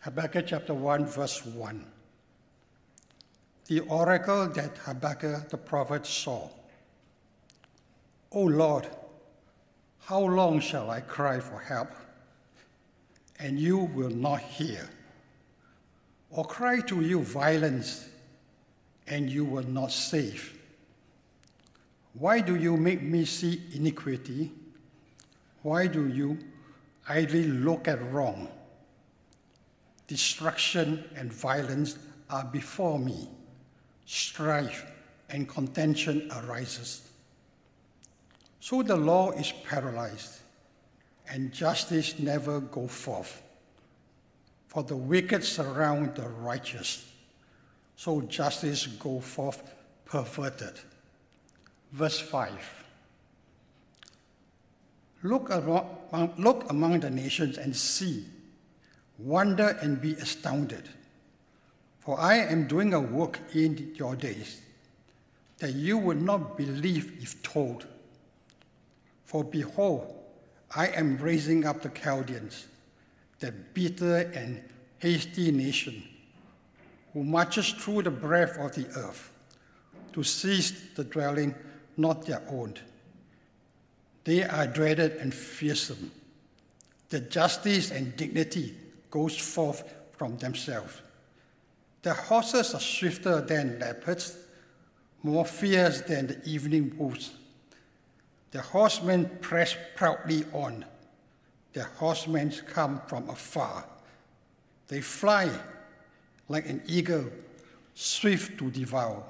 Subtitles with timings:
[0.00, 1.84] Habakkuk chapter 1, verse 1.
[3.66, 6.48] The oracle that Habakkuk the prophet saw.
[8.32, 8.88] O Lord,
[10.04, 11.90] how long shall I cry for help,
[13.38, 14.88] and you will not hear?
[16.30, 18.08] Or cry to you violence,
[19.06, 20.58] and you will not save?
[22.14, 24.50] Why do you make me see iniquity?
[25.62, 26.38] Why do you
[27.06, 28.48] idly look at wrong?
[30.10, 31.96] Destruction and violence
[32.30, 33.28] are before me.
[34.06, 34.84] Strife
[35.28, 37.08] and contention arises.
[38.58, 40.40] So the law is paralyzed,
[41.30, 43.40] and justice never go forth.
[44.66, 47.08] For the wicked surround the righteous,
[47.94, 49.62] so justice go forth
[50.06, 50.74] perverted.
[51.92, 52.50] Verse 5.
[55.22, 58.24] Look, among, look among the nations and see,
[59.22, 60.88] wonder and be astounded.
[62.00, 64.60] For I am doing a work in your days
[65.58, 67.86] that you would not believe if told.
[69.26, 70.14] For behold,
[70.74, 72.66] I am raising up the Chaldeans,
[73.38, 74.62] the bitter and
[74.98, 76.02] hasty nation,
[77.12, 79.30] who marches through the breadth of the earth
[80.12, 81.54] to seize the dwelling
[81.96, 82.74] not their own.
[84.24, 86.10] They are dreaded and fearsome.
[87.08, 88.74] The justice and dignity
[89.10, 89.82] goes forth
[90.16, 91.00] from themselves.
[92.02, 94.36] Their horses are swifter than leopards,
[95.22, 97.32] more fierce than the evening wolves.
[98.52, 100.84] The horsemen press proudly on.
[101.72, 103.84] The horsemen come from afar.
[104.88, 105.50] They fly
[106.48, 107.26] like an eagle,
[107.94, 109.22] swift to devour.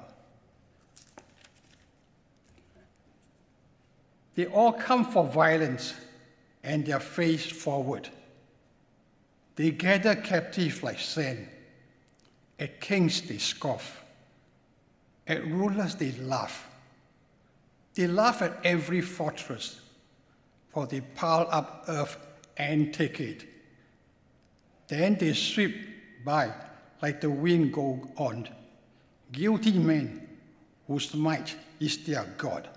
[4.33, 5.93] They all come for violence
[6.63, 8.09] and their face forward.
[9.61, 11.47] They gather captive like sand.
[12.57, 14.03] At kings they scoff.
[15.27, 16.67] At rulers they laugh.
[17.93, 19.79] They laugh at every fortress,
[20.69, 22.17] for they pile up earth
[22.57, 23.45] and take it.
[24.87, 25.75] Then they sweep
[26.25, 26.51] by
[27.03, 28.49] like the wind go on.
[29.31, 30.27] Guilty men
[30.87, 32.67] whose might is their God.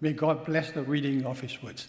[0.00, 1.88] May God bless the reading of His words.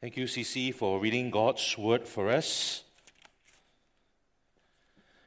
[0.00, 2.84] Thank you, CC, for reading God's word for us.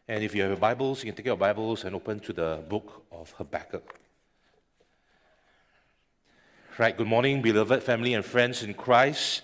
[0.08, 2.64] And if you have your Bibles, you can take your Bibles and open to the
[2.70, 4.00] book of Habakkuk.
[6.78, 9.42] Right, good morning, beloved family and friends in Christ.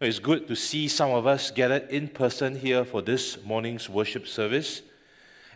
[0.00, 4.26] It's good to see some of us gathered in person here for this morning's worship
[4.26, 4.80] service.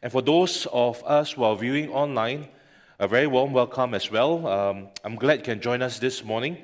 [0.03, 2.49] And for those of us who are viewing online,
[2.99, 4.47] a very warm welcome as well.
[4.47, 6.59] Um, I'm glad you can join us this morning.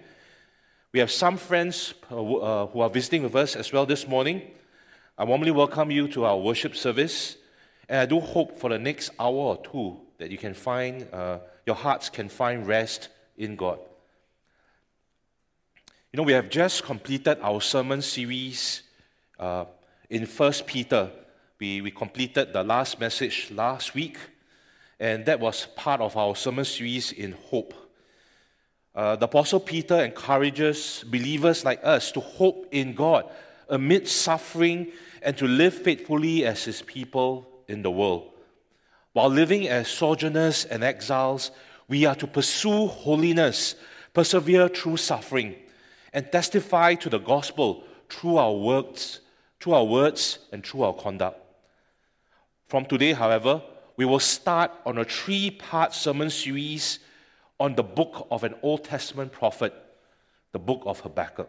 [0.94, 4.42] We have some friends uh, uh, who are visiting with us as well this morning.
[5.18, 7.36] I warmly welcome you to our worship service.
[7.88, 11.40] And I do hope for the next hour or two that you can find, uh,
[11.66, 13.80] your hearts can find rest in God.
[16.12, 18.84] You know, we have just completed our sermon series
[19.40, 19.64] uh,
[20.08, 21.10] in First Peter.
[21.58, 24.16] We, we completed the last message last week,
[25.00, 27.83] and that was part of our sermon series in hope.
[28.94, 33.28] Uh, the Apostle Peter encourages believers like us to hope in God
[33.68, 38.30] amid suffering and to live faithfully as His people in the world.
[39.12, 41.50] While living as sojourners and exiles,
[41.88, 43.74] we are to pursue holiness,
[44.12, 45.56] persevere through suffering
[46.12, 49.20] and testify to the gospel through our works,
[49.60, 51.40] through our words and through our conduct.
[52.68, 53.60] From today, however,
[53.96, 57.00] we will start on a three-part sermon series
[57.58, 59.74] on the book of an Old Testament prophet,
[60.52, 61.48] the book of Habakkuk.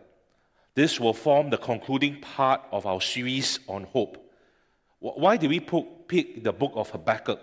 [0.75, 4.17] This will form the concluding part of our series on hope.
[4.99, 7.39] Why did we pick the book of Habakkuk?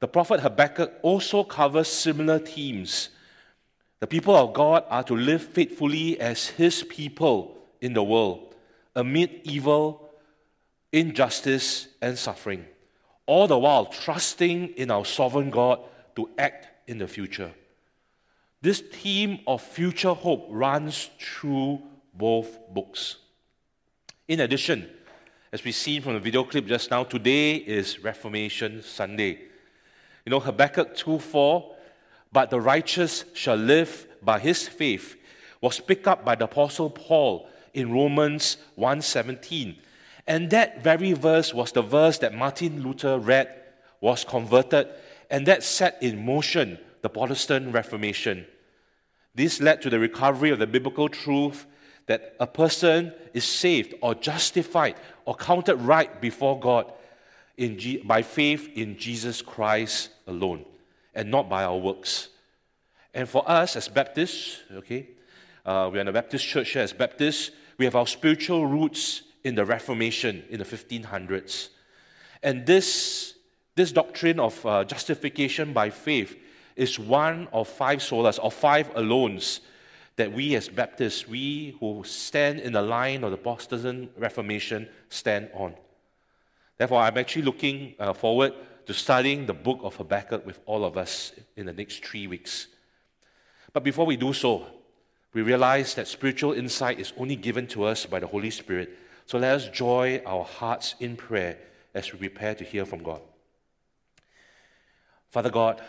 [0.00, 3.10] The prophet Habakkuk also covers similar themes
[4.00, 8.54] the people of God are to live faithfully as His people in the world,
[8.94, 10.08] amid evil,
[10.92, 12.64] injustice, and suffering,
[13.26, 15.80] all the while trusting in our sovereign God
[16.14, 17.52] to act in the future.
[18.60, 21.80] This theme of future hope runs through
[22.12, 23.16] both books.
[24.26, 24.88] In addition,
[25.52, 29.38] as we've seen from the video clip just now, today is Reformation Sunday.
[30.26, 31.76] You know, Habakkuk 2 4
[32.32, 35.16] but the righteous shall live by his faith
[35.60, 39.76] was picked up by the apostle Paul in Romans 1:17.
[40.26, 43.48] And that very verse was the verse that Martin Luther read,
[44.00, 44.88] was converted,
[45.30, 48.46] and that set in motion the Protestant Reformation.
[49.34, 51.66] This led to the recovery of the biblical truth
[52.06, 56.92] that a person is saved or justified or counted right before God
[57.58, 60.64] G- by faith in Jesus Christ alone
[61.14, 62.28] and not by our works.
[63.12, 65.08] And for us as Baptists, okay,
[65.66, 69.54] uh, we're in a Baptist church here as Baptists, we have our spiritual roots in
[69.54, 71.68] the Reformation in the 1500s.
[72.42, 73.34] And this,
[73.74, 76.36] this doctrine of uh, justification by faith
[76.78, 79.60] is one of five solas, or five alones,
[80.16, 85.50] that we as Baptists, we who stand in the line of the Protestant Reformation, stand
[85.54, 85.74] on.
[86.76, 88.52] Therefore, I'm actually looking uh, forward
[88.86, 92.68] to studying the book of Habakkuk with all of us in the next three weeks.
[93.72, 94.66] But before we do so,
[95.34, 98.96] we realize that spiritual insight is only given to us by the Holy Spirit.
[99.26, 101.58] So let us joy our hearts in prayer
[101.92, 103.20] as we prepare to hear from God.
[105.30, 105.82] Father God,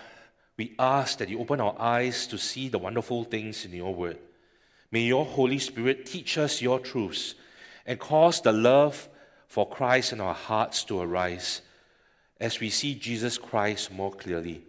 [0.59, 4.17] we ask that you open our eyes to see the wonderful things in your word.
[4.91, 7.35] May your Holy Spirit teach us your truths
[7.85, 9.07] and cause the love
[9.47, 11.61] for Christ in our hearts to arise
[12.41, 14.61] as we see Jesus Christ more clearly.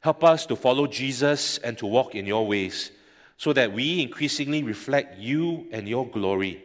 [0.00, 2.90] Help us to follow Jesus and to walk in your ways
[3.36, 6.64] so that we increasingly reflect you and your glory.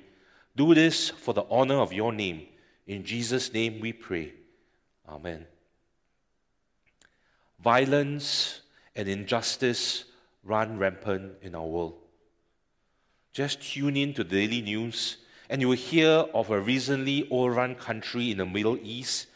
[0.55, 2.47] Do this for the honor of your name.
[2.87, 4.33] In Jesus' name we pray.
[5.07, 5.45] Amen.
[7.59, 8.61] Violence
[8.95, 10.05] and injustice
[10.43, 11.95] run rampant in our world.
[13.31, 15.17] Just tune in to the daily news
[15.49, 19.27] and you will hear of a recently overrun country in the Middle East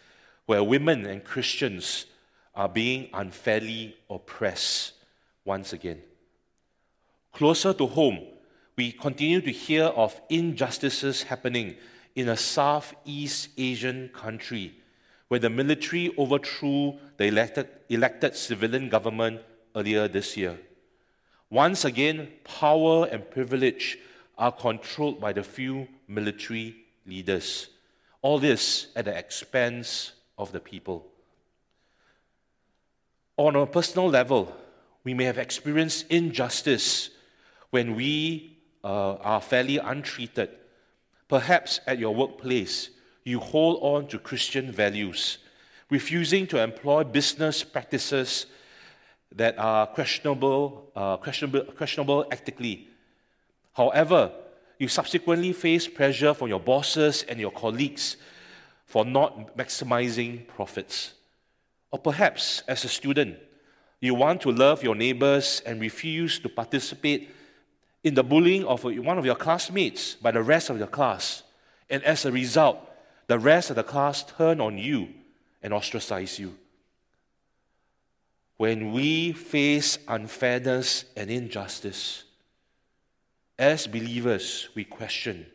[0.45, 2.05] where women and Christians
[2.55, 4.93] are being unfairly oppressed
[5.45, 6.01] once again.
[7.33, 8.19] Closer to home,
[8.75, 11.75] we continue to hear of injustices happening
[12.15, 14.73] in a Southeast Asian country
[15.27, 19.41] where the military overthrew the elected, elected civilian government
[19.75, 20.57] earlier this year.
[21.49, 23.97] Once again, power and privilege
[24.37, 26.75] are controlled by the few military
[27.05, 27.67] leaders.
[28.21, 31.07] All this at the expense of the people.
[33.37, 34.55] On a personal level,
[35.03, 37.11] we may have experienced injustice
[37.69, 40.49] when we uh, are fairly untreated.
[41.27, 42.89] Perhaps at your workplace,
[43.27, 45.39] you hold on to Christian values,
[45.89, 48.45] refusing to employ business practices
[49.35, 52.87] that are questionable, uh, questionable, questionable ethically.
[53.73, 54.31] However,
[54.79, 58.15] you subsequently face pressure from your bosses and your colleagues
[58.85, 61.13] for not maximizing profits.
[61.91, 63.35] Or perhaps, as a student,
[63.99, 67.29] you want to love your neighbors and refuse to participate
[68.05, 71.43] in the bullying of one of your classmates by the rest of your class.
[71.89, 72.87] And as a result,
[73.27, 75.09] the rest of the class turn on you
[75.61, 76.57] and ostracize you.
[78.57, 82.23] When we face unfairness and injustice,
[83.59, 85.45] as believers, we question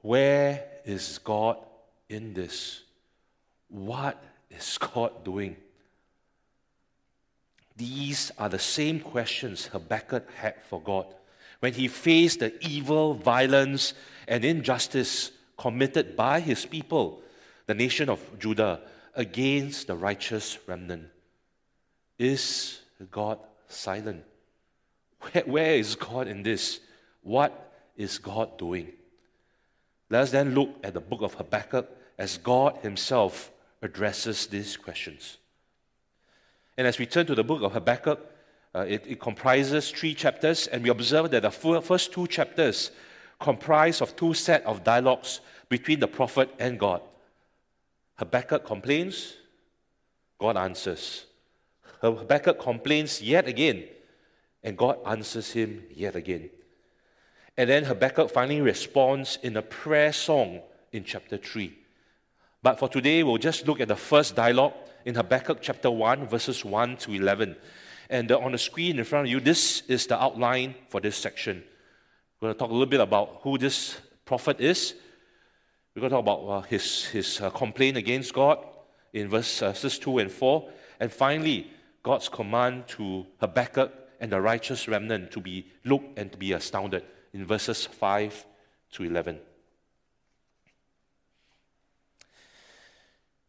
[0.00, 1.58] where is God
[2.08, 2.82] in this?
[3.68, 5.56] What is God doing?
[7.76, 11.06] These are the same questions Habakkuk had for God
[11.60, 13.94] when he faced the evil, violence,
[14.28, 17.22] and injustice committed by his people,
[17.66, 18.80] the nation of Judah,
[19.14, 21.06] against the righteous remnant.
[22.18, 22.80] Is
[23.10, 23.38] God
[23.68, 24.24] silent?
[25.20, 26.80] Where, where is God in this?
[27.22, 28.92] What is God doing?
[30.10, 33.50] Let us then look at the book of Habakkuk as God Himself
[33.82, 35.38] addresses these questions.
[36.76, 38.20] And as we turn to the book of Habakkuk,
[38.74, 42.90] uh, it, it, comprises three chapters, and we observe that the first two chapters
[43.38, 47.02] comprise of two sets of dialogues between the prophet and God.
[48.16, 49.34] Habakkuk complains,
[50.38, 51.26] God answers.
[52.00, 53.84] Habakkuk complains yet again,
[54.62, 56.50] and God answers him yet again.
[57.56, 60.60] And then Habakkuk finally responds in a prayer song
[60.92, 61.76] in chapter 3.
[62.62, 64.74] But for today, we'll just look at the first dialogue
[65.04, 67.56] in Habakkuk chapter 1, verses 1 to 11.
[68.10, 71.16] And uh, on the screen in front of you, this is the outline for this
[71.16, 71.62] section.
[72.38, 74.94] We're going to talk a little bit about who this prophet is.
[75.94, 78.58] We're going to talk about uh, his, his uh, complaint against God
[79.14, 80.68] in verses uh, 2 and 4.
[81.00, 81.70] And finally,
[82.02, 83.90] God's command to Habakkuk
[84.20, 88.44] and the righteous remnant to be looked and to be astounded in verses 5
[88.92, 89.38] to 11.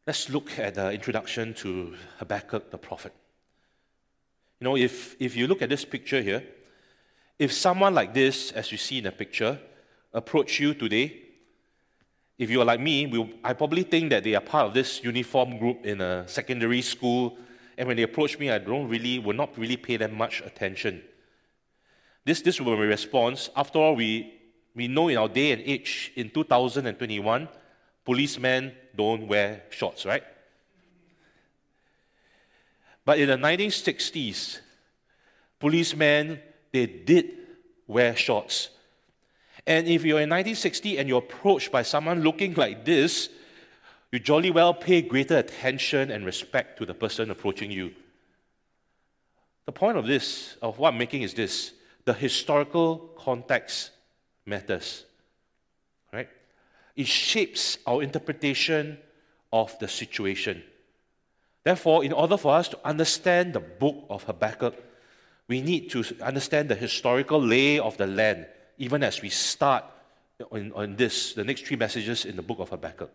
[0.05, 3.13] Let's look at the introduction to Habakkuk the prophet.
[4.61, 6.43] You know, if, if you look at this picture here,
[7.39, 9.59] if someone like this, as you see in the picture,
[10.13, 11.21] approach you today,
[12.37, 15.03] if you are like me, we'll, I probably think that they are part of this
[15.03, 17.37] uniform group in a secondary school,
[17.77, 21.03] and when they approach me, I don't really, will not really pay them much attention.
[22.25, 23.49] This, this will be a response.
[23.55, 24.33] After all, we,
[24.75, 27.47] we know in our day and age, in 2021,
[28.03, 30.23] policemen don't wear shorts, right?
[33.05, 34.59] But in the 1960s,
[35.59, 36.39] policemen,
[36.71, 37.31] they did
[37.87, 38.69] wear shorts.
[39.65, 43.29] And if you're in 1960 and you're approached by someone looking like this,
[44.11, 47.93] you jolly well pay greater attention and respect to the person approaching you.
[49.65, 51.73] The point of this, of what I'm making, is this
[52.05, 53.91] the historical context
[54.45, 55.03] matters.
[56.13, 56.29] Right?
[56.95, 58.97] It shapes our interpretation
[59.51, 60.63] of the situation.
[61.65, 64.73] Therefore, in order for us to understand the book of Habakkuk,
[65.47, 69.83] we need to understand the historical lay of the land, even as we start
[70.51, 73.11] on, on this, the next three messages in the book of Habakkuk.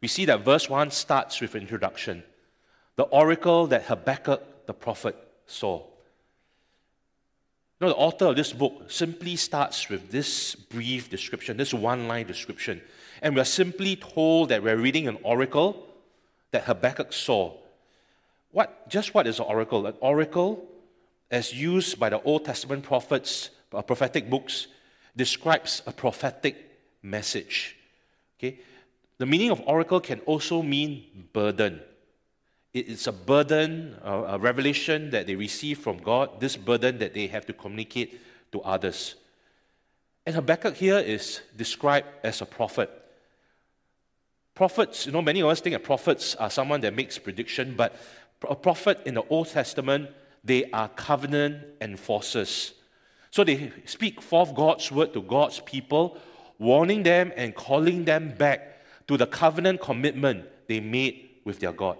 [0.00, 2.22] We see that verse 1 starts with an introduction
[2.96, 5.16] the oracle that Habakkuk the prophet
[5.46, 5.82] saw.
[7.78, 12.08] You know, the author of this book simply starts with this brief description, this one
[12.08, 12.80] line description.
[13.20, 15.86] And we're simply told that we're reading an oracle
[16.52, 17.52] that Habakkuk saw.
[18.50, 19.86] What, just what is an oracle?
[19.86, 20.66] An oracle,
[21.30, 24.68] as used by the Old Testament prophets, uh, prophetic books,
[25.16, 26.56] describes a prophetic
[27.02, 27.76] message.
[28.38, 28.60] Okay?
[29.18, 31.80] The meaning of oracle can also mean burden.
[32.74, 37.46] It's a burden, a revelation that they receive from God, this burden that they have
[37.46, 38.20] to communicate
[38.52, 39.14] to others.
[40.26, 42.90] And Habakkuk here is described as a prophet.
[44.54, 47.96] Prophets, you know, many of us think that prophets are someone that makes prediction, but
[48.46, 50.10] a prophet in the Old Testament,
[50.46, 52.72] they are covenant enforcers.
[53.30, 56.18] So they speak forth God's word to God's people,
[56.58, 61.98] warning them and calling them back to the covenant commitment they made with their God.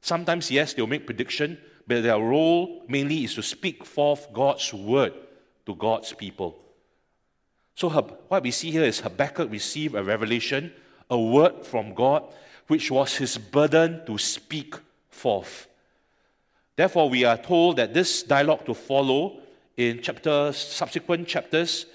[0.00, 5.12] Sometimes, yes, they'll make prediction, but their role mainly is to speak forth God's word
[5.66, 6.58] to God's people.
[7.74, 10.72] So what we see here is Habakkuk received a revelation
[11.10, 12.24] a word from God,
[12.66, 14.74] which was his burden to speak
[15.08, 15.68] forth.
[16.76, 19.40] Therefore, we are told that this dialogue to follow
[19.76, 21.86] in chapters, subsequent chapters,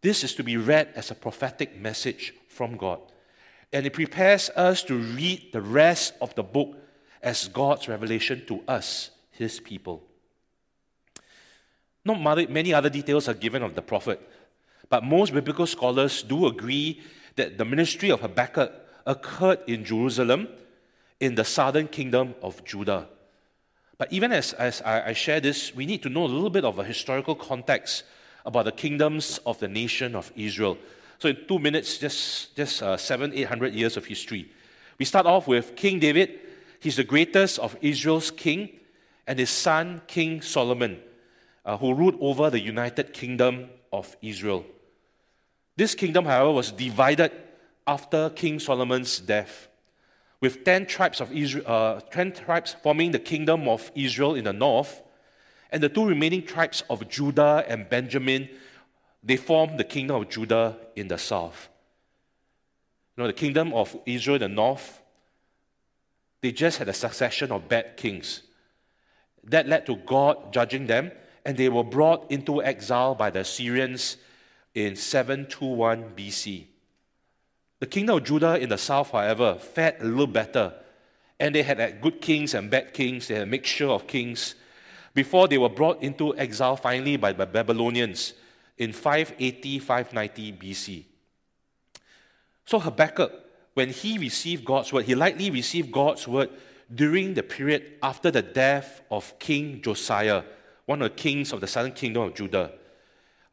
[0.00, 3.00] this is to be read as a prophetic message from God.
[3.72, 6.76] And it prepares us to read the rest of the book
[7.22, 10.02] as God's revelation to us, his people.
[12.04, 14.20] Not many other details are given of the prophet,
[14.88, 17.02] but most biblical scholars do agree
[17.34, 18.72] that the ministry of Habakkuk
[19.04, 20.48] occurred in Jerusalem
[21.18, 23.08] in the southern kingdom of Judah.
[23.98, 26.78] But even as, as I, share this, we need to know a little bit of
[26.78, 28.04] a historical context
[28.44, 30.76] about the kingdoms of the nation of Israel.
[31.18, 34.50] So, in two minutes, just, just uh, seven, eight hundred years of history.
[34.98, 36.40] We start off with King David.
[36.78, 38.68] He's the greatest of Israel's king,
[39.26, 41.00] and his son, King Solomon,
[41.64, 44.64] uh, who ruled over the united kingdom of Israel.
[45.76, 47.32] This kingdom, however, was divided
[47.86, 49.68] after King Solomon's death,
[50.40, 54.52] with 10 tribes of Israel, uh, 10 tribes forming the kingdom of Israel in the
[54.52, 55.02] north,
[55.70, 58.48] and the two remaining tribes of Judah and Benjamin,
[59.22, 61.68] they formed the kingdom of Judah in the south.
[63.16, 65.00] You know, the kingdom of Israel in the north,
[66.42, 68.42] they just had a succession of bad kings.
[69.44, 71.12] That led to God judging them,
[71.44, 74.16] and they were brought into exile by the Assyrians
[74.74, 76.66] in 721 BC.
[77.78, 80.72] The kingdom of Judah in the south, however, fared a little better,
[81.38, 84.54] and they had good kings and bad kings, they had a mixture of kings,
[85.12, 88.34] before they were brought into exile finally by the Babylonians
[88.78, 91.04] in 580 590 BC.
[92.64, 93.32] So Habakkuk,
[93.74, 96.50] when he received God's word, he likely received God's word
[96.94, 100.44] during the period after the death of King Josiah,
[100.86, 102.72] one of the kings of the southern kingdom of Judah.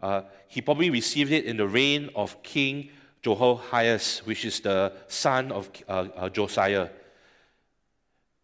[0.01, 2.89] Uh, he probably received it in the reign of King
[3.23, 6.89] Jehoiakim, which is the son of uh, uh, Josiah.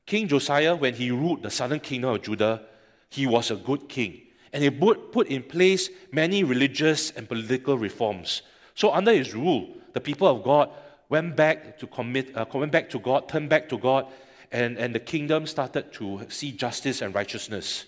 [0.06, 2.64] King Josiah, when he ruled the southern kingdom of Judah,
[3.10, 4.22] he was a good king.
[4.52, 8.42] And he put, put in place many religious and political reforms.
[8.74, 10.72] So, under his rule, the people of God
[11.10, 14.08] went back to commit, uh, went back to God, turned back to God,
[14.52, 17.86] and, and the kingdom started to see justice and righteousness.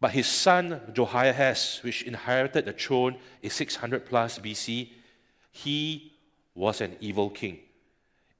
[0.00, 4.90] But his son Jehoiahaz, which inherited the throne in 600 plus BC,
[5.52, 6.12] he
[6.54, 7.60] was an evil king.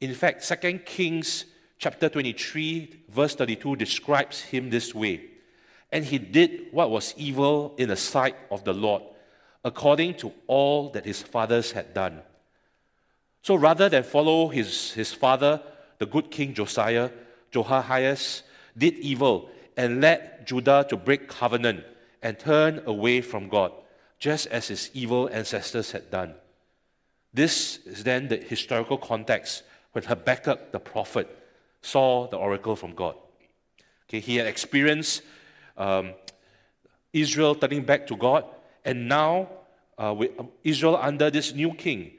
[0.01, 1.45] In fact, 2 Kings
[1.79, 5.21] chapter 23, verse 32 describes him this way.
[5.93, 9.03] And he did what was evil in the sight of the Lord,
[9.65, 12.23] according to all that his fathers had done.
[13.43, 15.61] So rather than follow his, his father,
[15.99, 17.11] the good king Josiah,
[17.51, 18.43] Jehoiahaz
[18.77, 21.85] did evil and led Judah to break covenant
[22.23, 23.73] and turn away from God,
[24.19, 26.35] just as his evil ancestors had done.
[27.35, 29.63] This is then the historical context
[29.93, 31.29] when Habakkuk the prophet
[31.81, 33.15] saw the oracle from God.
[34.09, 35.23] Okay, he had experienced
[35.77, 36.13] um,
[37.13, 38.45] Israel turning back to God,
[38.85, 39.49] and now
[39.97, 40.31] uh, with
[40.65, 42.13] Israel under this new king,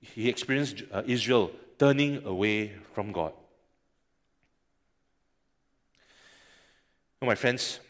[0.00, 3.32] he experienced uh, Israel turning away from God.
[7.20, 7.80] My friends,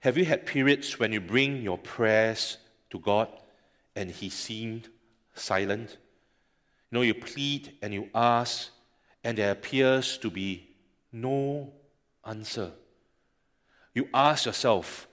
[0.00, 2.58] have you had periods when you bring your prayers
[2.90, 3.28] to God
[3.94, 4.88] and He seemed
[5.42, 5.98] silent?
[6.90, 8.70] You know, you plead and you ask,
[9.24, 10.68] and there appears to be
[11.12, 11.72] no
[12.24, 12.70] answer.
[13.94, 15.08] You ask yourself,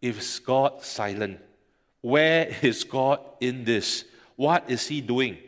[0.00, 1.40] is God silent?
[2.00, 4.04] Where is God in this?
[4.36, 5.38] What is He doing?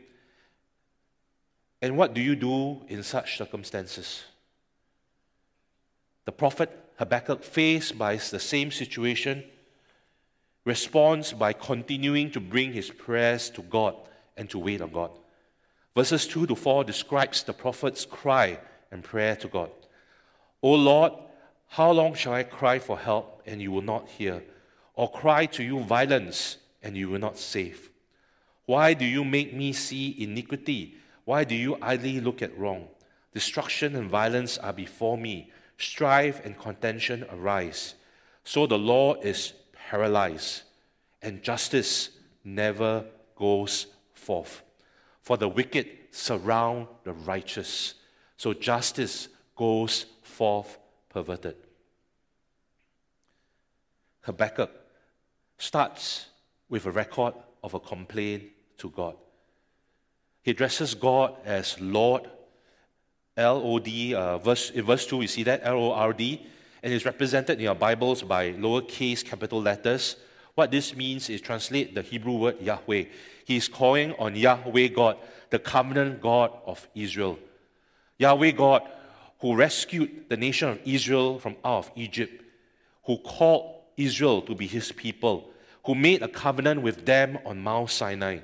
[1.82, 4.24] And what do you do in such circumstances?
[6.24, 9.44] The prophet Habakkuk, faced by the same situation,
[10.64, 13.94] responds by continuing to bring his prayers to God
[14.36, 15.10] and to wait on God.
[15.94, 18.58] Verses 2 to 4 describes the prophet's cry
[18.90, 19.70] and prayer to God.
[20.62, 21.12] O Lord,
[21.68, 24.42] how long shall I cry for help and you will not hear,
[24.94, 27.90] or cry to you violence and you will not save?
[28.66, 30.96] Why do you make me see iniquity?
[31.24, 32.88] Why do you idly look at wrong?
[33.32, 37.94] Destruction and violence are before me strife and contention arise.
[38.44, 39.52] So the law is
[39.88, 40.62] paralyzed,
[41.22, 42.10] and justice
[42.44, 43.04] never
[43.36, 43.86] goes
[44.26, 44.62] forth.
[45.22, 47.94] For the wicked surround the righteous,
[48.36, 50.78] so justice goes forth
[51.08, 51.56] perverted.
[54.22, 54.70] Habakkuk
[55.58, 56.26] starts
[56.68, 58.42] with a record of a complaint
[58.78, 59.16] to God.
[60.42, 62.28] He addresses God as Lord
[63.36, 66.46] L O D, uh, verse, in verse 2, we see that L O R D,
[66.82, 70.16] and is represented in your Bibles by lowercase capital letters.
[70.56, 73.04] What this means is translate the Hebrew word Yahweh.
[73.44, 75.18] He's calling on Yahweh God,
[75.50, 77.38] the covenant God of Israel.
[78.18, 78.82] Yahweh God,
[79.40, 82.42] who rescued the nation of Israel from out of Egypt,
[83.04, 85.50] who called Israel to be his people,
[85.84, 88.38] who made a covenant with them on Mount Sinai.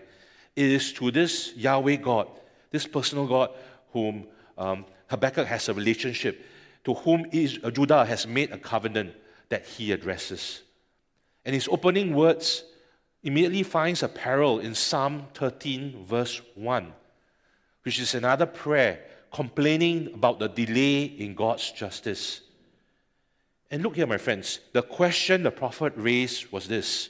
[0.54, 2.28] It is to this Yahweh God,
[2.70, 3.52] this personal God,
[3.94, 4.26] whom
[4.58, 6.44] um, Habakkuk has a relationship
[6.84, 9.14] to whom is, uh, Judah has made a covenant
[9.48, 10.60] that he addresses.
[11.44, 12.64] And his opening words
[13.22, 16.92] immediately finds a parallel in Psalm 13, verse 1,
[17.84, 19.00] which is another prayer
[19.32, 22.42] complaining about the delay in God's justice.
[23.70, 27.08] And look here, my friends, the question the prophet raised was this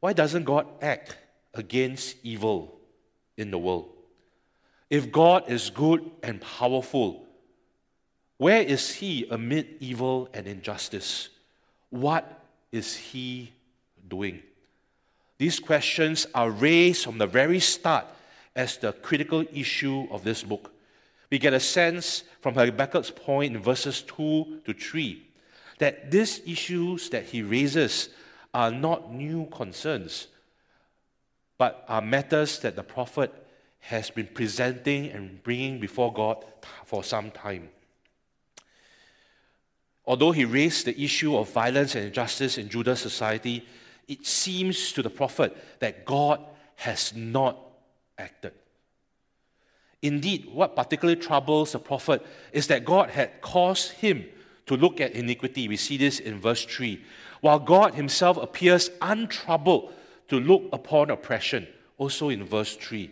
[0.00, 1.16] Why doesn't God act
[1.54, 2.78] against evil
[3.36, 3.90] in the world?
[4.90, 7.26] If God is good and powerful,
[8.36, 11.30] where is He amid evil and injustice?
[11.88, 12.43] What
[12.74, 13.52] is He
[14.08, 14.42] doing?
[15.38, 18.06] These questions are raised from the very start
[18.54, 20.72] as the critical issue of this book.
[21.30, 25.26] We get a sense from Habakkuk's point in verses 2 to 3
[25.78, 28.10] that these issues that he raises
[28.52, 30.28] are not new concerns,
[31.58, 33.32] but are matters that the prophet
[33.80, 36.44] has been presenting and bringing before God
[36.84, 37.68] for some time.
[40.06, 43.66] Although he raised the issue of violence and injustice in Judah's society,
[44.06, 46.40] it seems to the prophet that God
[46.76, 47.58] has not
[48.18, 48.52] acted.
[50.02, 54.26] Indeed, what particularly troubles the prophet is that God had caused him
[54.66, 55.68] to look at iniquity.
[55.68, 57.02] We see this in verse 3.
[57.40, 59.92] While God himself appears untroubled
[60.28, 63.10] to look upon oppression, also in verse 3.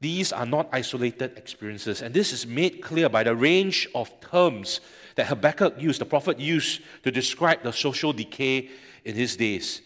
[0.00, 4.80] These are not isolated experiences, and this is made clear by the range of terms
[5.16, 8.70] that Habakkuk used, the prophet used to describe the social decay
[9.04, 9.82] in his days.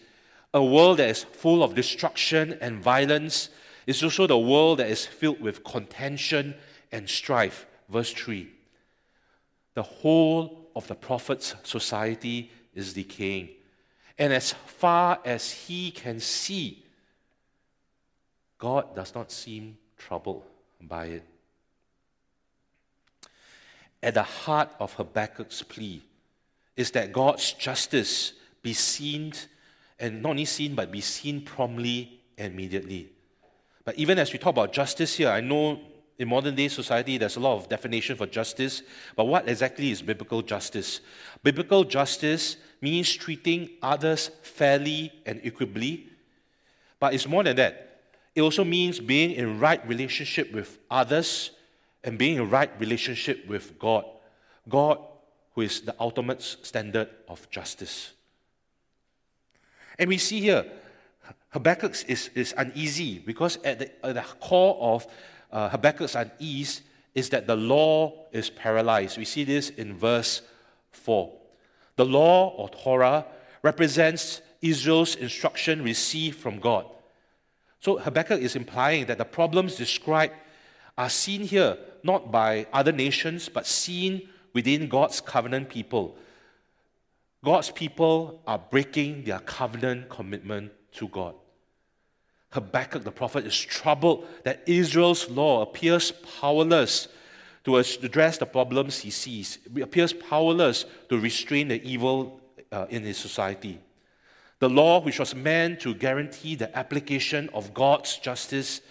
[0.53, 3.49] A world that is full of destruction and violence
[3.87, 6.55] is also the world that is filled with contention
[6.93, 7.65] and strife.
[7.89, 8.47] Verse 3.
[9.73, 13.49] The whole of the prophet's society is decaying.
[14.17, 16.85] And as far as he can see,
[18.57, 20.43] God does not seem troubled
[20.81, 21.23] by it.
[24.03, 26.03] At the heart of Habakkuk's plea
[26.75, 29.33] is that God's justice be seen,
[29.99, 33.09] and not only seen, but be seen promptly and immediately.
[33.83, 35.79] But even as we talk about justice here, I know
[36.19, 38.83] in modern day society there's a lot of definition for justice,
[39.15, 41.01] but what exactly is biblical justice?
[41.43, 46.09] Biblical justice means treating others fairly and equitably,
[46.99, 47.94] but it's more than that.
[48.35, 51.51] It also means being in right relationship with others
[52.03, 54.05] and being in right relationship with God.
[54.67, 54.99] God
[55.53, 58.11] who is the ultimate standard of justice.
[59.97, 60.65] And we see here,
[61.51, 65.07] Habakkuk is, is uneasy because at the, at the core of
[65.51, 66.81] uh, Habakkuk's unease
[67.13, 69.17] is that the law is paralyzed.
[69.17, 70.41] We see this in verse
[70.91, 71.31] 4.
[71.95, 73.25] The law or Torah
[73.61, 76.85] represents Israel's instruction received from God.
[77.85, 80.33] So Habakkuk is implying that the problems described
[80.97, 86.17] are seen here not by other nations, but seen within God's covenant people.
[87.43, 91.35] God's people are breaking their covenant commitment to God.
[92.53, 97.07] Habakkuk the prophet is troubled that Israel's law appears powerless
[97.65, 103.03] to address the problems he sees, it appears powerless to restrain the evil uh, in
[103.03, 103.79] his society.
[104.59, 108.81] The law, which was meant to guarantee the application of God's justice,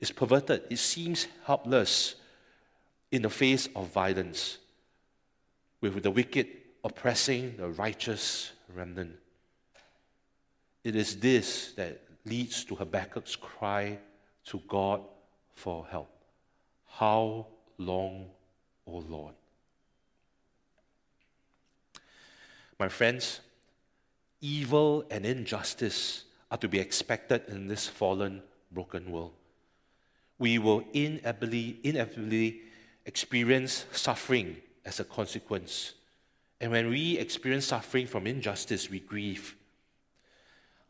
[0.00, 0.62] is perverted.
[0.70, 2.16] It seems helpless
[3.10, 4.58] in the face of violence,
[5.80, 6.48] with the wicked
[6.84, 9.16] oppressing the righteous remnant.
[10.84, 13.98] It is this that leads to Habakkuk's cry
[14.46, 15.02] to God
[15.54, 16.10] for help.
[16.86, 17.46] How
[17.78, 18.26] long,
[18.86, 19.34] O Lord?
[22.78, 23.40] My friends,
[24.40, 29.32] evil and injustice are to be expected in this fallen, broken world.
[30.38, 32.60] We will inevitably, inevitably
[33.04, 35.94] experience suffering as a consequence.
[36.60, 39.56] And when we experience suffering from injustice, we grieve.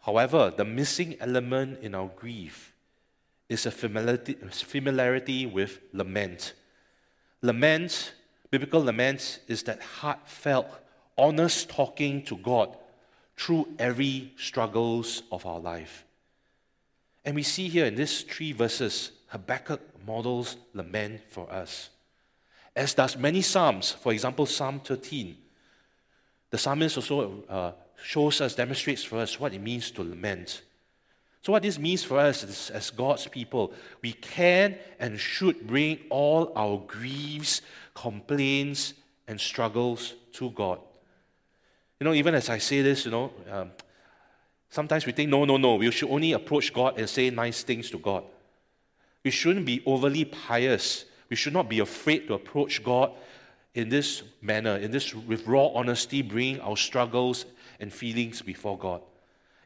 [0.00, 2.74] However, the missing element in our grief
[3.48, 6.54] is a familiarity, familiarity with lament.
[7.42, 8.12] Lament,
[8.50, 10.68] biblical lament, is that heartfelt,
[11.16, 12.76] honest talking to God
[13.38, 16.05] through every struggles of our life.
[17.24, 21.90] And we see here in these three verses, Habakkuk models lament for us.
[22.74, 25.37] As does many Psalms, for example, Psalm 13.
[26.51, 27.72] The psalmist also uh,
[28.03, 30.62] shows us, demonstrates for us what it means to lament.
[31.42, 33.72] So, what this means for us is, as God's people,
[34.03, 37.62] we can and should bring all our griefs,
[37.94, 38.94] complaints,
[39.27, 40.81] and struggles to God.
[42.00, 43.70] You know, even as I say this, you know, um,
[44.68, 47.90] sometimes we think, no, no, no, we should only approach God and say nice things
[47.90, 48.24] to God.
[49.24, 51.04] We shouldn't be overly pious.
[51.28, 53.12] We should not be afraid to approach God
[53.74, 57.44] in this manner, in this with raw honesty, bring our struggles
[57.80, 59.02] and feelings before God.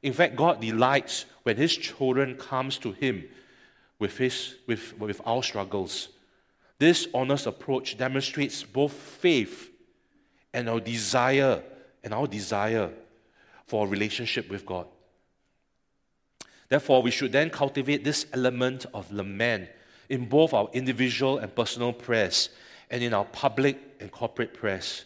[0.03, 3.25] In fact, God delights when His children comes to Him
[4.03, 6.09] with, his, with, with our struggles.
[6.79, 9.71] This honest approach demonstrates both faith
[10.53, 11.63] and our desire
[12.03, 12.91] and our desire
[13.67, 14.87] for a relationship with God.
[16.69, 19.69] Therefore, we should then cultivate this element of lament
[20.09, 22.49] in both our individual and personal prayers
[22.91, 25.05] and in our public and corporate prayers.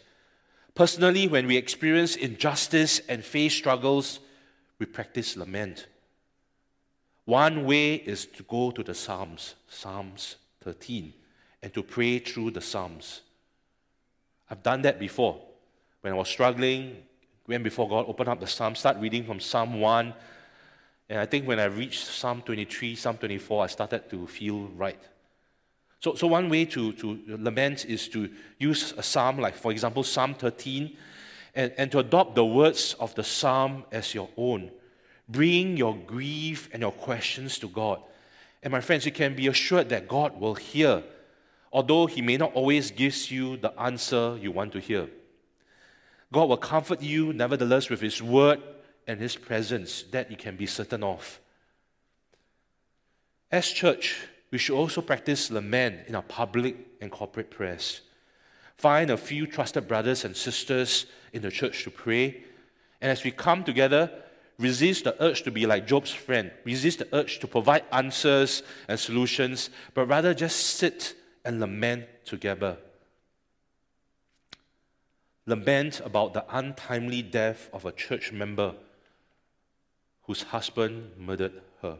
[0.75, 4.19] Personally, when we experience injustice and face struggles,
[4.79, 5.87] we practice lament.
[7.25, 11.13] One way is to go to the Psalms, Psalms 13,
[11.61, 13.21] and to pray through the Psalms.
[14.49, 15.41] I've done that before.
[16.07, 17.03] When I was struggling,
[17.47, 20.13] went before God, opened up the Psalm, start reading from Psalm 1
[21.09, 25.01] and I think when I reached Psalm 23, Psalm 24, I started to feel right.
[25.99, 30.01] So, so one way to, to lament is to use a psalm, like for example,
[30.03, 30.95] Psalm 13,
[31.55, 34.71] and, and to adopt the words of the psalm as your own.
[35.27, 38.01] Bring your grief and your questions to God.
[38.63, 41.03] And my friends, you can be assured that God will hear,
[41.69, 45.09] although He may not always give you the answer you want to hear.
[46.31, 48.61] God will comfort you, nevertheless, with His word
[49.07, 51.39] and His presence that you can be certain of.
[53.51, 54.17] As church,
[54.51, 58.01] we should also practice lament in our public and corporate prayers.
[58.77, 62.43] Find a few trusted brothers and sisters in the church to pray.
[63.01, 64.11] And as we come together,
[64.59, 68.99] resist the urge to be like Job's friend, resist the urge to provide answers and
[68.99, 72.77] solutions, but rather just sit and lament together.
[75.47, 78.75] Lament about the untimely death of a church member
[80.23, 81.97] whose husband murdered her.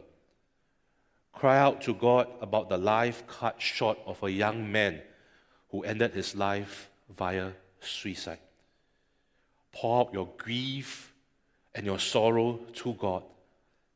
[1.32, 5.00] Cry out to God about the life cut short of a young man
[5.70, 8.38] who ended his life via suicide.
[9.72, 11.12] Pour out your grief
[11.74, 13.22] and your sorrow to God.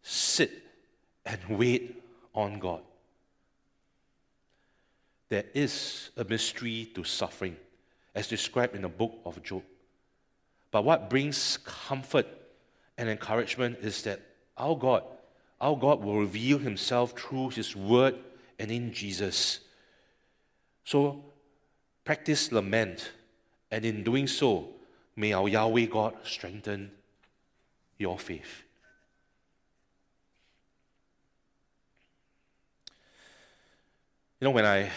[0.03, 0.63] Sit
[1.27, 2.03] and wait
[2.35, 2.81] on God.
[5.29, 7.57] There is a mystery to suffering,
[8.15, 9.63] as described in the book of Job.
[10.71, 12.27] But what brings comfort
[12.99, 14.21] and encouragement is that
[14.57, 15.03] our God,
[15.61, 18.17] our God will reveal himself through his word
[18.59, 19.61] and in Jesus.
[20.85, 21.25] So
[22.05, 23.11] practice lament
[23.73, 24.69] And in doing so,
[25.17, 26.91] may our Yahweh God strengthen
[27.97, 28.63] your faith.
[34.39, 34.91] You know, when I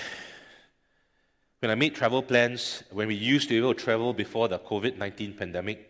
[1.65, 4.60] when I made travel plans, when we used to be able to travel before the
[4.60, 5.89] COVID 19 pandemic,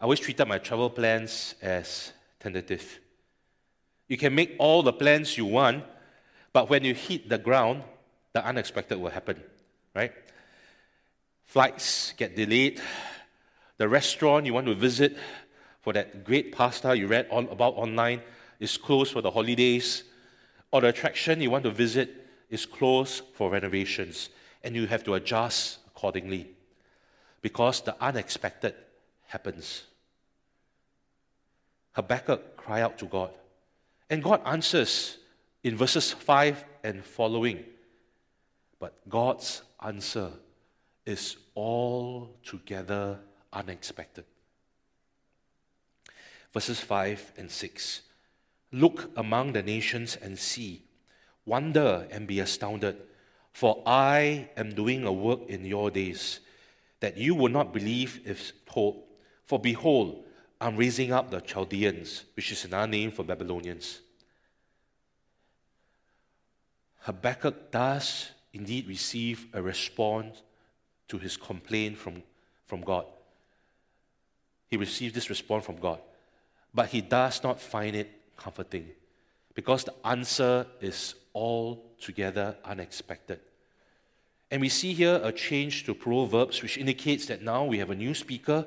[0.00, 3.00] I always treated my travel plans as tentative.
[4.06, 5.82] You can make all the plans you want,
[6.52, 7.82] but when you hit the ground,
[8.32, 9.42] the unexpected will happen,
[9.92, 10.12] right?
[11.46, 12.80] Flights get delayed.
[13.78, 15.16] The restaurant you want to visit
[15.80, 18.20] for that great pasta you read all about online
[18.60, 20.04] is closed for the holidays.
[20.70, 24.28] Or the attraction you want to visit is closed for renovations.
[24.62, 26.50] And you have to adjust accordingly
[27.42, 28.74] because the unexpected
[29.26, 29.84] happens.
[31.92, 33.30] Habakkuk cried out to God,
[34.08, 35.18] and God answers
[35.62, 37.64] in verses 5 and following.
[38.78, 40.30] But God's answer
[41.04, 43.18] is altogether
[43.52, 44.24] unexpected.
[46.52, 48.02] Verses 5 and 6
[48.72, 50.84] Look among the nations and see,
[51.44, 52.96] wonder and be astounded,
[53.52, 56.40] for I am doing a work in your days
[57.00, 59.02] that you will not believe if told.
[59.44, 60.24] For behold,
[60.60, 64.00] I'm raising up the Chaldeans, which is another name for Babylonians.
[67.00, 70.42] Habakkuk does indeed receive a response
[71.08, 72.22] to his complaint from,
[72.66, 73.06] from God.
[74.68, 76.00] He receives this response from God,
[76.72, 78.90] but he does not find it comforting
[79.54, 81.14] because the answer is
[82.00, 83.40] altogether unexpected.
[84.50, 87.94] And we see here a change to Proverbs, which indicates that now we have a
[87.94, 88.66] new speaker.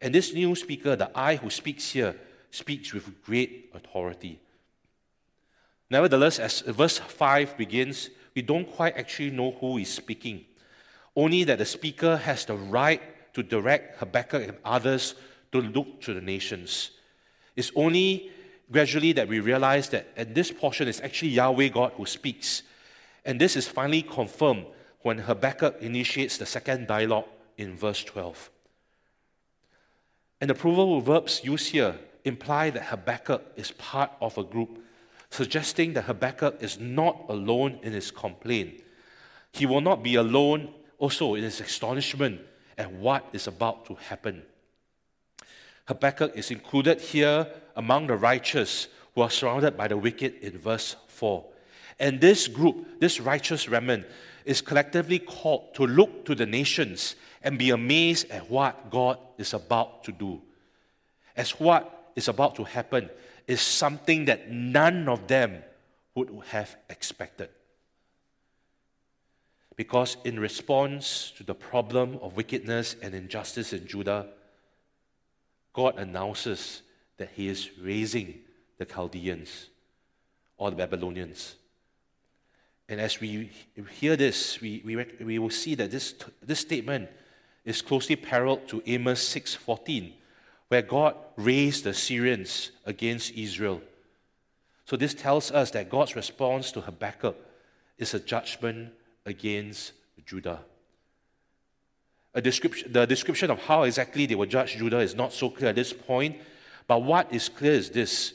[0.00, 2.14] And this new speaker, the I who speaks here,
[2.50, 4.38] speaks with great authority.
[5.90, 10.44] Nevertheless, as verse 5 begins, we don't quite actually know who is speaking.
[11.14, 13.02] Only that the speaker has the right
[13.34, 15.14] to direct Habakkuk and others
[15.50, 16.92] to look to the nations.
[17.56, 18.30] It's only
[18.70, 22.62] gradually that we realize that at this portion is actually Yahweh God who speaks.
[23.24, 24.66] And this is finally confirmed
[25.00, 28.50] when Habakkuk initiates the second dialogue in verse 12.
[30.40, 34.78] And the plural verbs used here imply that Habakkuk is part of a group
[35.30, 38.82] suggesting that Habakkuk is not alone in his complaint.
[39.52, 42.40] He will not be alone also in his astonishment
[42.76, 44.42] at what is about to happen.
[45.86, 50.96] Habakkuk is included here among the righteous who are surrounded by the wicked in verse
[51.08, 51.44] 4.
[51.98, 54.06] And this group, this righteous remnant,
[54.44, 59.54] is collectively called to look to the nations and be amazed at what God is
[59.54, 60.40] about to do.
[61.36, 63.08] As what is about to happen
[63.46, 65.62] is something that none of them
[66.14, 67.48] would have expected.
[69.76, 74.28] Because in response to the problem of wickedness and injustice in Judah,
[75.72, 76.82] God announces
[77.18, 78.40] that He is raising
[78.78, 79.68] the Chaldeans
[80.56, 81.56] or the Babylonians.
[82.88, 83.50] And as we
[83.92, 87.08] hear this, we, we, we will see that this, this statement
[87.64, 90.12] is closely parallel to Amos 6.14,
[90.68, 93.80] where God raised the Syrians against Israel.
[94.84, 97.36] So this tells us that God's response to Habakkuk
[97.98, 98.92] is a judgment
[99.24, 99.92] against
[100.26, 100.60] Judah.
[102.42, 105.76] Description, the description of how exactly they will judge Judah is not so clear at
[105.76, 106.36] this point,
[106.86, 108.34] but what is clear is this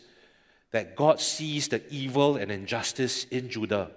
[0.71, 3.91] that God sees the evil and injustice in Judah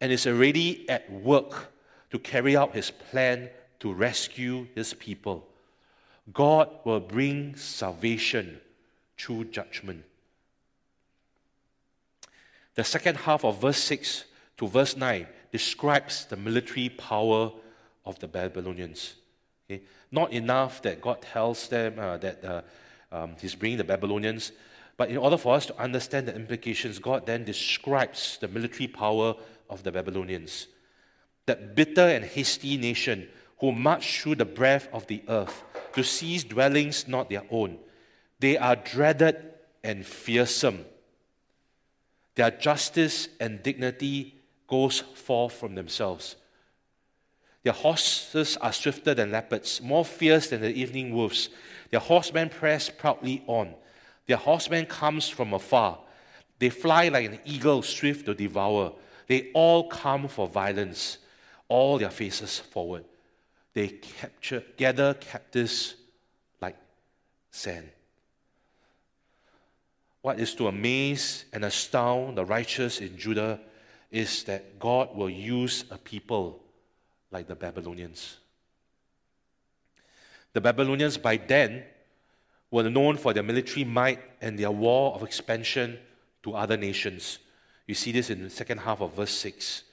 [0.00, 1.72] and is already at work
[2.10, 3.48] to carry out his plan
[3.80, 5.46] to rescue his people.
[6.32, 8.60] God will bring salvation
[9.16, 10.04] through judgment.
[12.74, 14.24] The second half of verse 6
[14.58, 17.52] to verse 9 describes the military power
[18.04, 19.14] of the Babylonians.
[19.70, 19.82] Okay?
[20.10, 22.62] Not enough that God tells them uh, that uh,
[23.12, 24.52] um, He's bringing the Babylonians,
[24.96, 29.34] but in order for us to understand the implications, God then describes the military power
[29.70, 30.66] of the Babylonians.
[31.46, 35.62] That bitter and hasty nation who march through the breadth of the earth
[35.94, 37.78] to seize dwellings not their own.
[38.40, 39.36] They are dreaded
[39.84, 40.84] and fearsome.
[42.34, 44.34] Their justice and dignity
[44.66, 46.36] goes forth from themselves.
[47.62, 51.48] Their horses are swifter than leopards, more fierce than the evening wolves.
[51.92, 53.74] Their horsemen press proudly on.
[54.26, 56.00] Their horseman comes from afar.
[56.58, 58.94] They fly like an eagle swift to devour.
[59.28, 61.18] They all come for violence,
[61.68, 63.04] all their faces forward
[63.74, 65.94] they capture, gather captives
[66.60, 66.76] like
[67.50, 67.88] sand.
[70.20, 73.60] What is to amaze and astound the righteous in Judah
[74.10, 76.62] is that God will use a people
[77.30, 78.38] like the Babylonians.
[80.52, 81.84] The Babylonians by then
[82.70, 85.98] were known for their military might and their war of expansion
[86.42, 87.38] to other nations.
[87.86, 89.84] You see this in the second half of verse 6.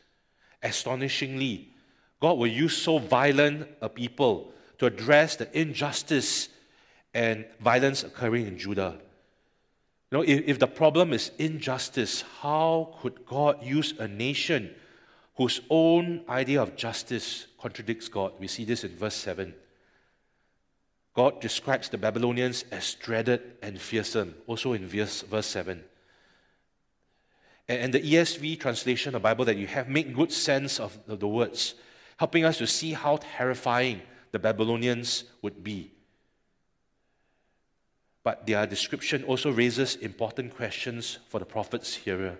[0.62, 1.74] Astonishingly,
[2.20, 6.50] God will use so violent a people to address the injustice
[7.14, 8.98] and violence occurring in Judah.
[10.12, 14.74] You know, if, if the problem is injustice, how could God use a nation
[15.36, 18.34] whose own idea of justice contradicts God?
[18.40, 19.54] We see this in verse 7.
[21.20, 25.84] God describes the Babylonians as dreaded and fearsome, also in verse, verse 7.
[27.68, 31.18] And, the ESV translation of the Bible that you have make good sense of the,
[31.18, 31.76] the words,
[32.16, 34.02] helping us to see how terrifying
[34.32, 35.92] the Babylonians would be.
[38.24, 42.38] But their description also raises important questions for the prophet's hearer.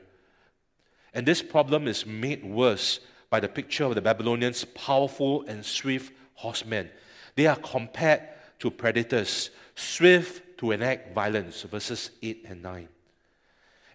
[1.14, 6.14] And this problem is made worse by the picture of the Babylonians' powerful and swift
[6.36, 6.90] horsemen.
[7.36, 8.22] They are compared
[8.60, 12.88] to predators, swift to enact violence, verses 8 and 9.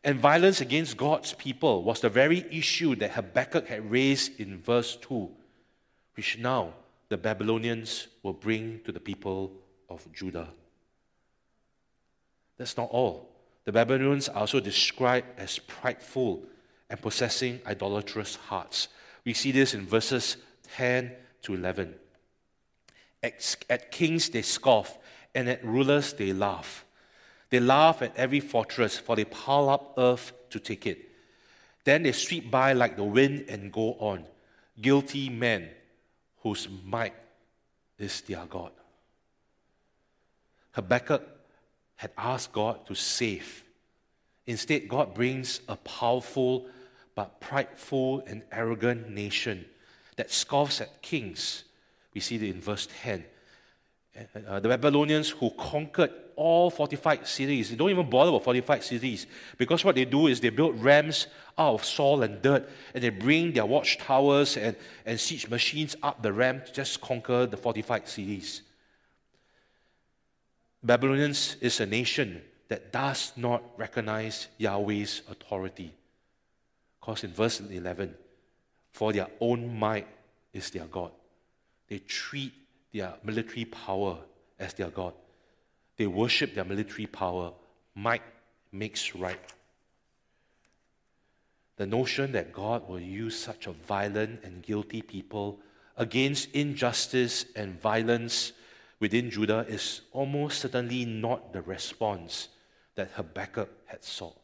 [0.03, 4.97] And violence against God's people was the very issue that Habakkuk had raised in verse
[4.97, 5.31] 2,
[6.15, 6.75] which now
[7.09, 9.53] the Babylonians will bring to the people
[9.89, 10.49] of Judah.
[12.59, 13.31] That's not all.
[13.65, 16.43] The Babylonians are also described as prideful
[16.91, 18.89] and possessing idolatrous hearts.
[19.25, 20.37] We see this in verses
[20.75, 21.95] 10 to 11.
[23.25, 24.99] At, at kings they scoff,
[25.35, 26.85] and at rulers they laugh.
[27.51, 30.99] They laugh at every fortress, for they pile up earth to take it.
[31.85, 34.25] Then they sweep by like the wind and go on.
[34.81, 35.71] Guilty men
[36.43, 37.15] whose might
[37.99, 38.73] is their God.
[40.73, 41.23] Habakkuk
[41.97, 43.65] had asked God to save.
[44.47, 46.67] Instead, God brings a powerful
[47.15, 49.65] but prideful and arrogant nation
[50.17, 51.65] that scoffs at kings.
[52.15, 53.25] We see it in verse 10.
[54.47, 57.71] Uh, the Babylonians who conquered all fortified cities.
[57.71, 59.27] They don't even bother with fortified cities
[59.59, 61.27] because what they do is they build rams
[61.59, 66.23] out of soil and dirt and they bring their watchtowers and, and siege machines up
[66.23, 68.63] the ram to just conquer the fortified cities.
[70.83, 75.93] Babylonians is a nation that does not recognize Yahweh's authority.
[77.01, 78.15] Because in verse 11,
[78.93, 80.07] for their own might
[80.53, 81.11] is their God.
[81.89, 82.53] They treat
[82.93, 84.19] their military power
[84.59, 85.15] as their God.
[85.97, 87.53] They worship their military power.
[87.95, 88.23] Might
[88.73, 89.39] makes right.
[91.77, 95.61] The notion that God will use such a violent and guilty people
[95.97, 98.53] against injustice and violence
[99.01, 102.49] within Judah is almost certainly not the response
[102.95, 104.39] that Habakkuk had sought.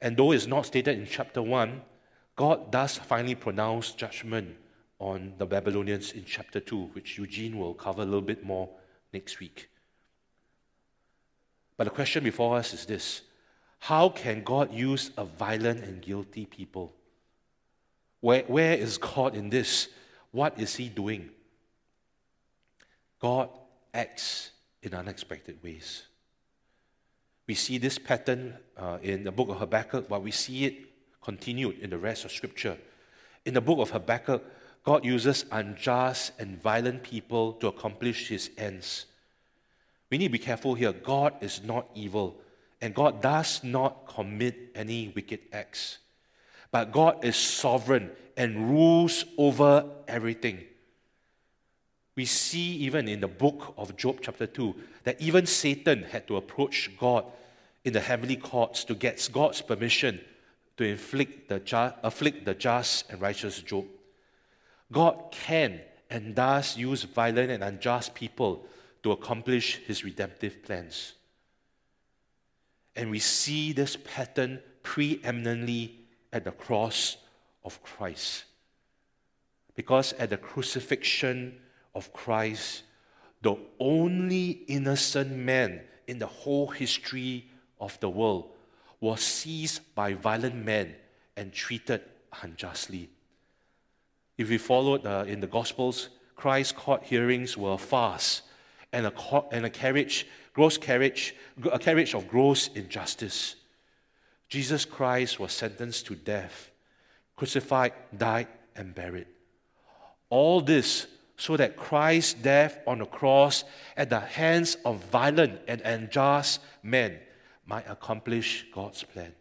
[0.00, 1.80] And though it's not stated in chapter 1,
[2.36, 4.56] God does finally pronounce judgment
[4.98, 8.70] on the Babylonians in chapter 2, which Eugene will cover a little bit more
[9.12, 9.68] next week.
[11.76, 13.22] But the question before us is this
[13.80, 16.94] How can God use a violent and guilty people?
[18.20, 19.88] Where, where is God in this?
[20.30, 21.30] What is He doing?
[23.18, 23.50] God
[23.92, 26.04] acts in unexpected ways.
[27.46, 30.91] We see this pattern uh, in the book of Habakkuk, but we see it
[31.22, 32.76] continued in the rest of Scripture.
[33.44, 34.44] In the book of Habakkuk,
[34.84, 39.06] God uses unjust and violent people to accomplish his ends.
[40.10, 40.92] We need to be careful here.
[40.92, 42.36] God is not evil,
[42.80, 45.98] and God does not commit any wicked acts.
[46.70, 50.64] But God is sovereign and rules over everything.
[52.16, 56.36] We see even in the book of Job, chapter 2, that even Satan had to
[56.36, 57.24] approach God
[57.84, 60.20] in the heavenly courts to get God's permission
[60.76, 63.84] to inflict the ju- afflict the just and righteous Job.
[64.90, 65.80] God can
[66.10, 68.66] and does use violent and unjust people
[69.02, 71.14] to accomplish his redemptive plans.
[72.94, 76.00] And we see this pattern preeminently
[76.32, 77.16] at the cross
[77.64, 78.44] of Christ.
[79.74, 81.58] Because at the crucifixion
[81.94, 82.82] of Christ,
[83.40, 87.48] the only innocent man in the whole history
[87.80, 88.51] of the world
[89.02, 90.94] was seized by violent men
[91.36, 92.00] and treated
[92.40, 93.10] unjustly.
[94.38, 98.42] If we followed uh, in the Gospels, Christ's court hearings were fast
[98.92, 101.34] and a, court, and a carriage, gross carriage,
[101.70, 103.56] a carriage of gross injustice.
[104.48, 106.70] Jesus Christ was sentenced to death,
[107.34, 108.46] crucified, died,
[108.76, 109.26] and buried.
[110.30, 113.64] All this so that Christ's death on the cross
[113.96, 117.18] at the hands of violent and unjust men
[117.66, 119.32] might accomplish God's plan.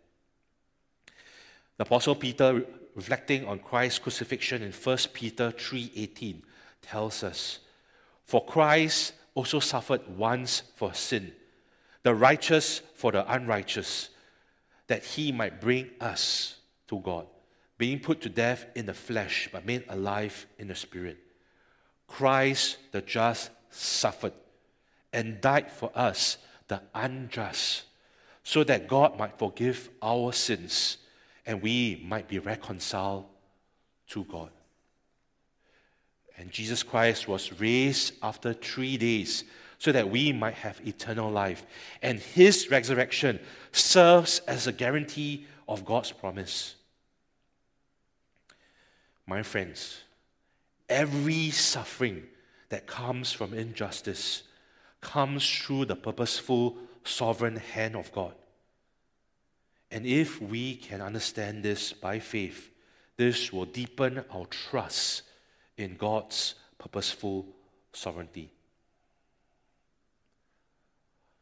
[1.77, 2.65] The Apostle Peter
[2.95, 6.43] reflecting on Christ's crucifixion in 1 Peter 3:18
[6.81, 7.59] tells us,
[8.25, 11.33] For Christ also suffered once for sin,
[12.03, 14.09] the righteous for the unrighteous,
[14.87, 16.57] that he might bring us
[16.87, 17.27] to God,
[17.77, 21.17] being put to death in the flesh, but made alive in the spirit.
[22.07, 24.33] Christ, the just, suffered
[25.13, 27.83] and died for us, the unjust,
[28.43, 30.97] so that God might forgive our sins
[31.45, 33.25] and we might be reconciled
[34.07, 34.49] to God.
[36.37, 39.43] And Jesus Christ was raised after three days
[39.77, 41.65] so that we might have eternal life.
[42.01, 43.39] And his resurrection
[43.71, 46.75] serves as a guarantee of God's promise.
[49.25, 50.01] My friends,
[50.89, 52.23] every suffering
[52.69, 54.43] that comes from injustice
[54.99, 58.33] comes through the purposeful, sovereign hand of God.
[59.91, 62.71] And if we can understand this by faith,
[63.17, 65.23] this will deepen our trust
[65.77, 67.45] in God's purposeful
[67.93, 68.51] sovereignty.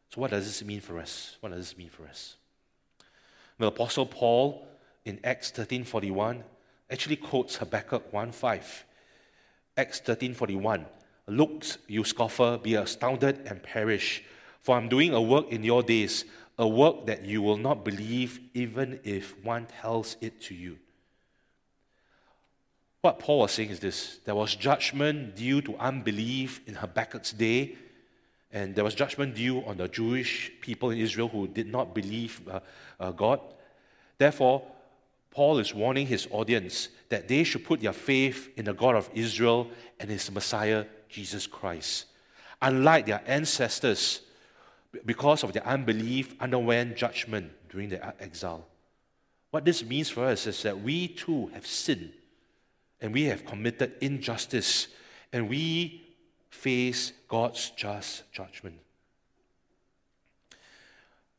[0.09, 1.37] So, what does this mean for us?
[1.39, 2.35] What does this mean for us?
[3.59, 4.67] The Apostle Paul
[5.05, 6.43] in Acts 13:41
[6.89, 8.85] actually quotes Habakkuk 1:5.
[9.77, 10.87] Acts 13:41.
[11.27, 14.23] Look, you scoffer, be astounded and perish,
[14.61, 16.25] for I'm doing a work in your days,
[16.57, 20.77] a work that you will not believe even if one tells it to you.
[23.01, 27.77] What Paul was saying is this there was judgment due to unbelief in Habakkuk's day,
[28.51, 32.41] and there was judgment due on the Jewish people in Israel who did not believe
[32.49, 32.59] uh,
[32.99, 33.39] uh, God.
[34.17, 34.63] Therefore,
[35.31, 39.09] Paul is warning his audience that they should put their faith in the God of
[39.13, 42.05] Israel and his Messiah, Jesus Christ.
[42.61, 44.21] Unlike their ancestors,
[45.05, 48.65] because of their unbelief, underwent judgment during their exile.
[49.51, 52.11] What this means for us is that we too have sinned
[53.01, 54.87] and we have committed injustice
[55.31, 56.03] and we
[56.49, 58.79] face God's just judgment.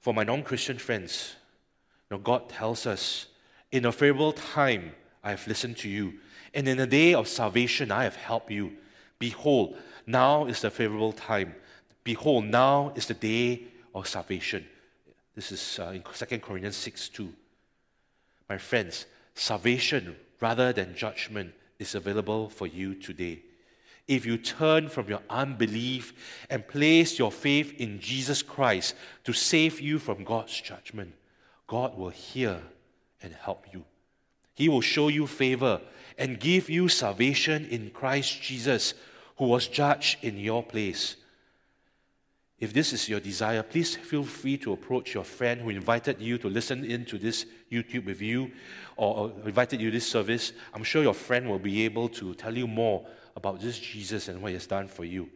[0.01, 1.35] For my non Christian friends,
[2.11, 3.27] know, God tells us,
[3.71, 4.93] In a favorable time
[5.23, 6.15] I have listened to you,
[6.55, 8.73] and in the day of salvation I have helped you.
[9.19, 9.77] Behold,
[10.07, 11.55] now is the favorable time.
[12.05, 14.67] Behold, now is the day of salvation.
[15.35, 17.33] This is uh, in 2 Corinthians 6 2.
[18.49, 23.43] My friends, salvation rather than judgment is available for you today.
[24.09, 29.81] If you turn from your unbelief and place your faith in Jesus Christ to save
[29.81, 31.15] you from God's judgment,
[31.67, 32.61] God will hear
[33.23, 33.85] and help you.
[34.55, 35.81] He will show you favor
[36.19, 38.95] and give you salvation in Christ Jesus,
[39.39, 41.17] who was judged in your place.
[42.61, 46.37] If this is your desire, please feel free to approach your friend who invited you
[46.39, 48.53] to listen in to this YouTube review
[48.97, 50.53] or invited you to this service.
[50.75, 54.43] I'm sure your friend will be able to tell you more about this Jesus and
[54.43, 55.31] what he has done for you.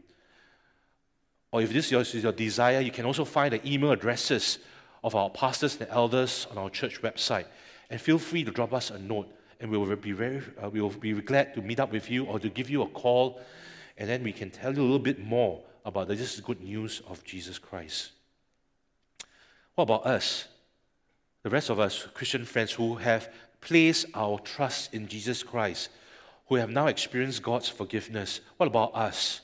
[1.50, 4.58] Or if this is your desire, you can also find the email addresses
[5.02, 7.46] of our pastors and elders on our church website.
[7.88, 10.82] And feel free to drop us a note, and we will be very, uh, we
[10.82, 13.40] will be glad to meet up with you or to give you a call,
[13.96, 17.22] and then we can tell you a little bit more about this good news of
[17.24, 18.10] Jesus Christ.
[19.74, 20.46] What about us?
[21.42, 25.90] The rest of us, Christian friends who have placed our trust in Jesus Christ,
[26.46, 28.40] who have now experienced God's forgiveness.
[28.56, 29.40] What about us?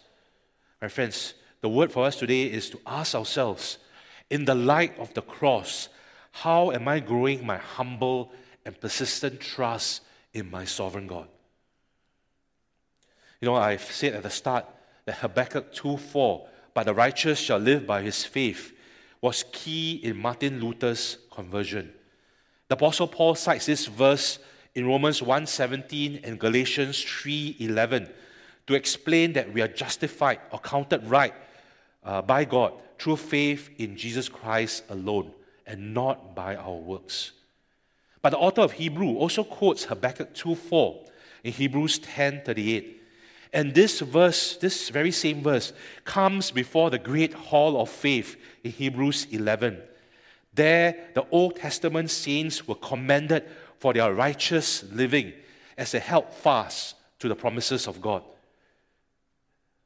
[0.80, 3.78] My friends, the word for us today is to ask ourselves,
[4.30, 5.88] in the light of the cross,
[6.32, 8.32] how am I growing my humble
[8.64, 11.26] and persistent trust in my sovereign God?
[13.40, 14.66] You know, I've said at the start
[15.10, 18.72] that Habakkuk 2:4, but the righteous shall live by his faith,
[19.20, 21.92] was key in Martin Luther's conversion.
[22.68, 24.38] The Apostle Paul cites this verse
[24.76, 28.08] in Romans 1:17 and Galatians 3:11
[28.68, 31.34] to explain that we are justified or counted right
[32.04, 35.32] uh, by God through faith in Jesus Christ alone
[35.66, 37.32] and not by our works.
[38.22, 41.04] But the author of Hebrew also quotes Habakkuk 2:4
[41.42, 42.99] in Hebrews 10:38
[43.52, 45.72] and this verse, this very same verse,
[46.04, 49.80] comes before the great hall of faith in Hebrews 11.
[50.54, 53.44] There, the Old Testament saints were commended
[53.78, 55.32] for their righteous living
[55.76, 58.22] as they held fast to the promises of God.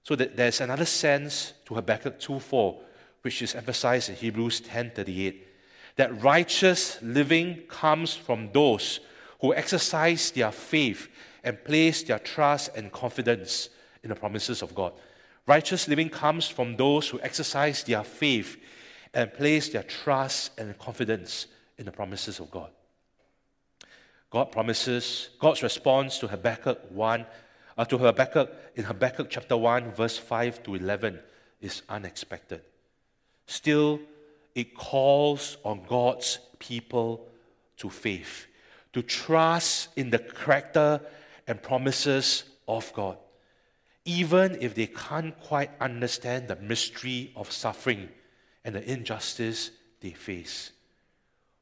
[0.02, 2.82] So that there's another sense to Habakkuk 2:4,
[3.22, 5.46] which is emphasized in Hebrews 10:38,
[5.96, 9.00] that righteous living comes from those
[9.40, 11.08] who exercise their faith
[11.44, 13.68] and place their trust and confidence
[14.02, 14.92] in the promises of God.
[15.46, 18.56] Righteous living comes from those who exercise their faith
[19.12, 21.46] and place their trust and confidence
[21.78, 22.70] in the promises of God.
[24.30, 27.26] God promises, God's response to Habakkuk 1
[27.76, 31.18] uh, to Habakkuk in Habakkuk chapter 1, verse 5 to 11
[31.60, 32.62] is unexpected.
[33.46, 34.00] Still,
[34.54, 37.26] it calls on God's people
[37.78, 38.46] to faith,
[38.92, 41.00] to trust in the character
[41.46, 43.18] and promises of God,
[44.04, 48.08] even if they can't quite understand the mystery of suffering
[48.64, 49.70] and the injustice
[50.00, 50.72] they face.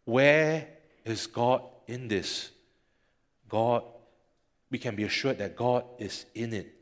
[0.05, 0.69] Where
[1.05, 2.51] is God in this?
[3.49, 3.85] God,
[4.71, 6.75] we can be assured that God is in it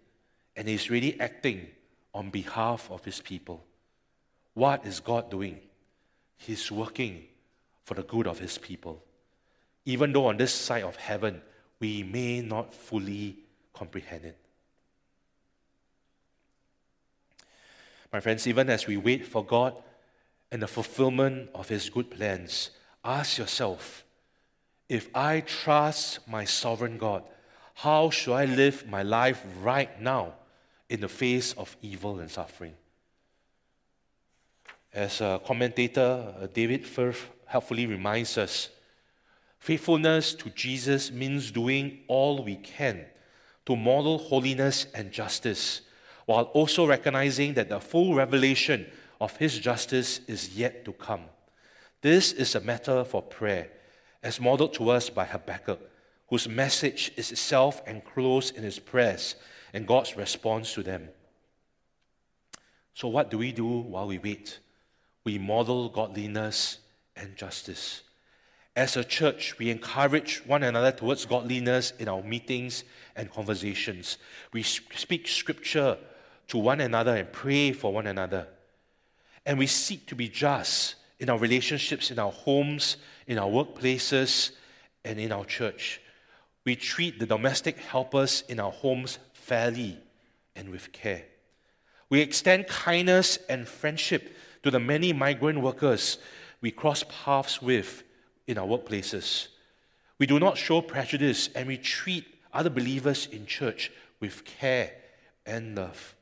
[0.57, 1.66] and He's really acting
[2.14, 3.64] on behalf of His people.
[4.55, 5.61] What is God doing?
[6.36, 7.24] He's working
[7.84, 9.03] for the good of His people.
[9.84, 11.40] Even though on this side of heaven,
[11.81, 13.37] we may not fully
[13.72, 14.37] comprehend it.
[18.12, 19.74] My friends, even as we wait for God
[20.51, 22.70] and the fulfillment of His good plans,
[23.05, 24.05] ask yourself
[24.89, 27.22] if I trust my sovereign God,
[27.74, 30.35] how should I live my life right now
[30.89, 32.74] in the face of evil and suffering?
[34.93, 38.70] As a commentator, uh, David Firth helpfully reminds us,
[39.61, 43.05] faithfulness to Jesus means doing all we can
[43.67, 45.83] to model holiness and justice,
[46.27, 48.87] while also recognizing that the full revelation
[49.21, 51.23] of his justice is yet to come.
[52.01, 53.71] This is a matter for prayer,
[54.23, 55.81] as modeled to us by Habakkuk,
[56.29, 59.37] whose message is itself enclosed in his prayers
[59.73, 61.09] and God's response to them.
[62.95, 64.59] So, what do we do while we wait?
[65.25, 66.79] We model godliness
[67.15, 68.03] and justice.
[68.77, 72.85] As a church, we encourage one another towards godliness in our meetings
[73.16, 74.18] and conversations.
[74.53, 75.99] We speak scripture
[76.49, 78.47] to one another and pray for one another.
[79.45, 82.97] And we seek to be just in our relationships, in our homes,
[83.27, 84.53] in our workplaces,
[85.05, 86.01] and in our church.
[86.64, 89.99] We treat the domestic helpers in our homes fairly
[90.55, 91.25] and with care.
[92.09, 96.18] We extend kindness and friendship to the many migrant workers
[96.61, 98.05] we cross paths with
[98.51, 99.48] in our workplaces.
[100.18, 103.90] We do not show prejudice and we treat other believers in church
[104.20, 104.92] with care
[105.46, 106.14] and love.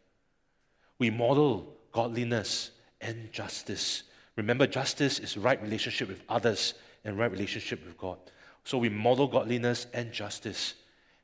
[0.98, 2.70] We model godliness
[3.00, 4.04] and justice.
[4.36, 6.74] Remember, justice is right relationship with others
[7.04, 8.18] and right relationship with God.
[8.64, 10.74] So we model godliness and justice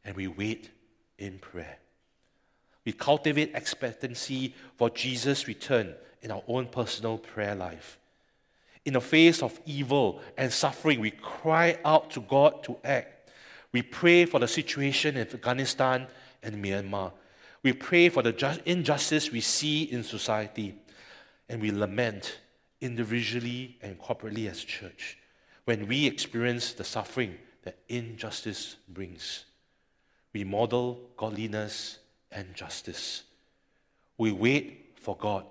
[0.05, 0.70] and we wait
[1.18, 1.78] in prayer.
[2.84, 7.98] We cultivate expectancy for Jesus' return in our own personal prayer life.
[8.85, 13.30] In the face of evil and suffering, we cry out to God to act.
[13.72, 16.07] We pray for the situation in Afghanistan
[16.43, 17.12] and Myanmar.
[17.62, 20.74] We pray for the injustice we see in society.
[21.49, 22.39] And we lament
[22.80, 25.18] individually and corporately as church
[25.64, 29.45] when we experience the suffering that injustice brings.
[30.32, 31.99] We model godliness
[32.30, 33.22] and justice.
[34.18, 35.47] We wait for God,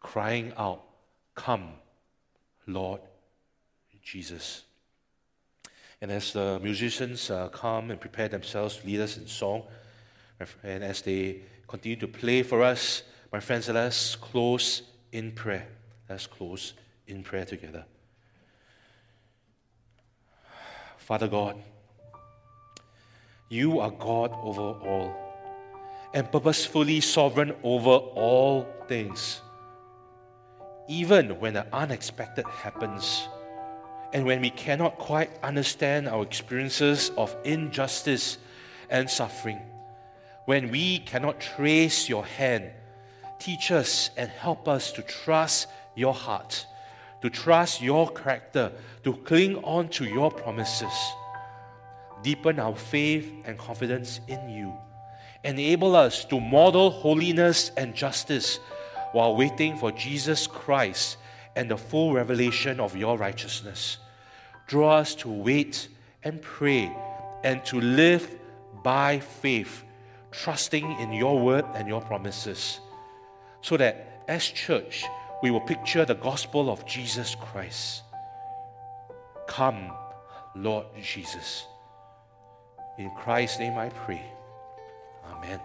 [0.00, 0.82] crying out,
[1.34, 1.74] Come,
[2.66, 3.00] Lord
[4.02, 4.62] Jesus.
[6.00, 9.62] And as the musicians uh, come and prepare themselves to lead us in song,
[10.62, 13.02] and as they continue to play for us,
[13.32, 15.66] my friends, let us close in prayer.
[16.08, 16.74] Let's close
[17.06, 17.84] in prayer together.
[20.98, 21.56] Father God,
[23.48, 25.14] you are God over all
[26.12, 29.40] and purposefully sovereign over all things.
[30.88, 33.28] Even when the unexpected happens,
[34.12, 38.38] and when we cannot quite understand our experiences of injustice
[38.88, 39.60] and suffering,
[40.44, 42.70] when we cannot trace your hand
[43.38, 46.66] Teach us and help us to trust your heart,
[47.22, 48.72] to trust your character,
[49.04, 50.92] to cling on to your promises.
[52.22, 54.72] Deepen our faith and confidence in you.
[55.44, 58.58] Enable us to model holiness and justice
[59.12, 61.16] while waiting for Jesus Christ
[61.54, 63.98] and the full revelation of your righteousness.
[64.66, 65.88] Draw us to wait
[66.22, 66.94] and pray
[67.44, 68.38] and to live
[68.82, 69.84] by faith,
[70.32, 72.80] trusting in your word and your promises
[73.66, 75.04] so that as church,
[75.42, 78.02] we will picture the gospel of Jesus Christ.
[79.48, 79.90] Come,
[80.54, 81.66] Lord Jesus.
[82.96, 84.22] In Christ's name I pray.
[85.32, 85.60] Amen.